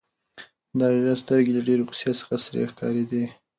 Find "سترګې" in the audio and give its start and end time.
1.21-1.51